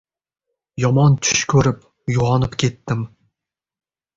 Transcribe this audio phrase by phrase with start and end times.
[0.83, 3.05] Yomon tush ko`rib uyg`onib ketdim